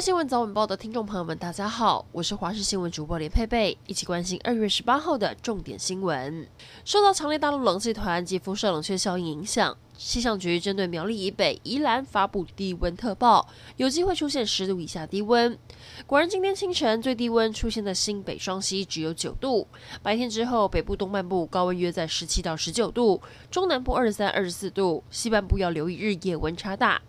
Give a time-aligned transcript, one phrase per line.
[0.00, 6.46] 新闻早晚报的听众朋友们，大家好，我是华视新闻主播连佩佩，一起关心二月十八号的重点新闻。
[6.84, 15.58] 受到强烈大陆冷气团及辐射冷却效应影响，气象局针对苗栗以北、宜兰发布低温特报，有机会出现十度以下低温。
[16.06, 19.66] 果然，今天清晨最低温出现在新北双溪，只有九度。
[20.00, 23.20] 白天之后，北部东半部高温约在十七到十九度，
[23.50, 27.02] 中南部二十三、二十四度，西半部要留意日夜温差大。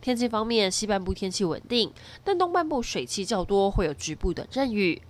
[0.00, 5.00] 天气方面，西半部天气稳定，但东半部水汽较多，会有局部短阵雨。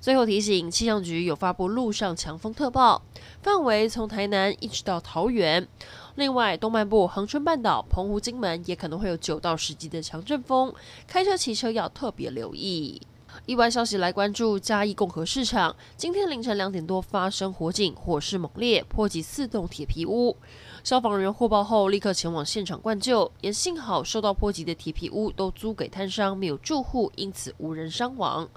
[0.00, 3.02] 最后提醒，气象局有发布路上强风特报，
[3.42, 5.68] 范围从台南一直到桃园。
[6.16, 10.74] 另外，东半部恒春半岛、澎湖、金门也可能会有九到十级的强阵风，
[11.06, 13.00] 开车骑车要特别留意。
[13.46, 20.36] 意外消息来关注嘉义共和市场，今天凌晨两点多发生火警，火势猛烈，波及四栋铁皮屋。
[20.84, 28.48] 消防人员获报后立刻前往现场灌救，也幸好受到波及的铁皮屋都租给摊商，没有住户，因此无人伤亡。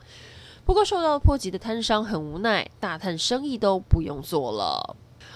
[0.65, 4.95] 不过受到波及的摊商很无奈，大摊生意都不用做了。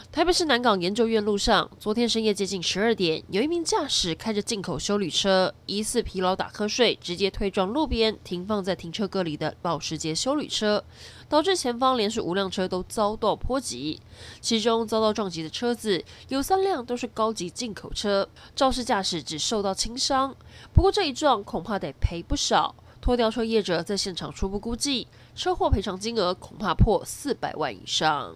[0.10, 10.84] 台北市南港研究院路上，昨天深夜接近十二点，有一名驾驶开着进口修旅车，疑似疲劳打瞌睡，直接推撞路边停放在停车格里的保时捷修旅车，
[11.30, 14.02] 导致前方连续五辆车都遭到波及。
[14.42, 20.36] 其中遭到撞击的车子有三辆都是高级进口车，肇事驾驶只受到轻伤。
[20.74, 28.34] 不过这一撞恐怕得赔不少，拖吊车业者在现场初步估计，车祸赔偿金额恐怕破四百万以上。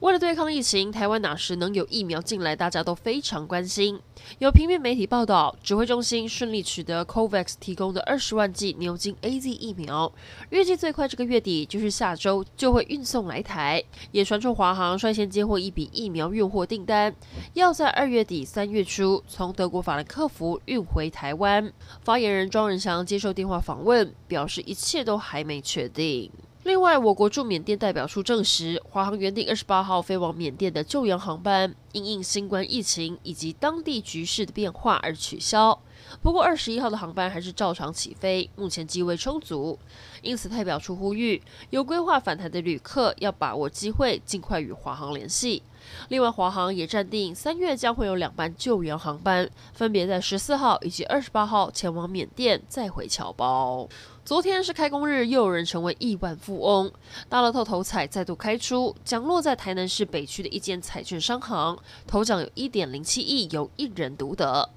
[0.00, 3.98] 为了对抗疫情，台湾哪时能有疫苗进来，大家都非常关心。
[4.38, 10.12] 有平面媒体报道，指挥中心顺利取得 COVAX 提供的二十万剂牛津 AZ 疫苗，
[10.50, 13.82] 预计最快这个月底，就是下周就会运送来台。
[14.12, 17.12] 也传出华航率先接获一笔疫苗运货订单，
[17.54, 21.72] 要在二月底三月初从德国法兰克福运回台湾。
[22.04, 26.30] 发言人庄人祥接受电话访问，表示一切都还没确定。
[26.68, 35.80] 另外，我国驻缅甸代表处证实，华航原定二十八号飞往缅甸的救援航班，因应新冠疫情以及当地局势的变化而取消。
[36.22, 39.78] 不过，二十一号的航班还是照常起飞，目前机位充足。
[40.20, 41.40] 因此，代表处呼吁
[41.70, 45.62] 有规划返台的旅客要把握机会，尽快与华航联系。
[46.10, 53.88] 另外，华航也暂定三月将会有两班救援航班，分别在十四号以及二十八号前往缅甸，再回侨胞。
[54.28, 56.92] 昨天是开工日，又有人成为亿万富翁。
[57.30, 64.68] 大乐透头彩再度开出，奖落在台南市北区的一间彩券商行，头奖有一点零七亿，由一人独得。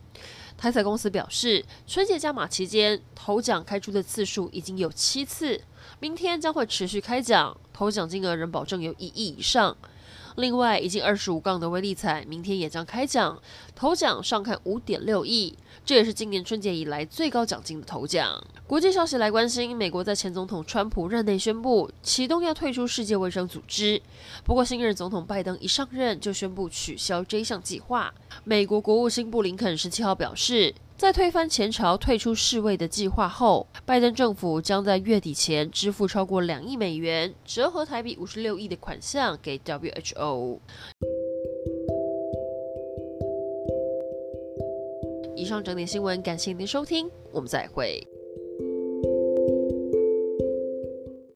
[0.58, 5.60] 台彩公司表示，春节加码期间，头奖开出的次数已经有七次，
[6.00, 9.76] 明天将会持续开奖，头奖金额仍保证有一亿以上。
[10.36, 13.40] 另外，已经二十五杠的威力彩，明天也将开奖，
[13.76, 18.42] 头奖上看五点六亿，这也是今年春节以来最高奖金的头奖。
[18.66, 24.02] 国际消息来关心，美国在前总统川普任内宣布启动要退出世界卫生组织，
[24.46, 28.14] 不过新任总统拜登一上任就宣布取消这项计划。
[28.44, 40.60] 美国国务卿布林肯十七号表示，在推翻前朝退出世卫的计划后，拜登政府将在月底前支付超过两亿美元（折合台币五十六亿）的款项给 WHO。
[45.36, 48.08] 以上整点新闻，感谢您的收听，我们再会。